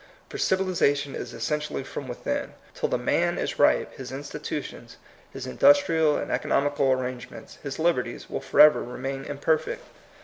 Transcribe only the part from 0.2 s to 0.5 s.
For